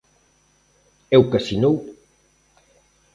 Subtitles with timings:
[1.15, 1.75] É o que asinou.